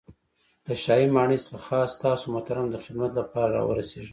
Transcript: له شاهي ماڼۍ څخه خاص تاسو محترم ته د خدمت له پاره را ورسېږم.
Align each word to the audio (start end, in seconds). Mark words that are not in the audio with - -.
له 0.65 0.73
شاهي 0.83 1.07
ماڼۍ 1.15 1.39
څخه 1.45 1.59
خاص 1.67 1.91
تاسو 2.05 2.25
محترم 2.33 2.65
ته 2.67 2.71
د 2.71 2.81
خدمت 2.85 3.09
له 3.17 3.23
پاره 3.31 3.51
را 3.55 3.61
ورسېږم. 3.65 4.09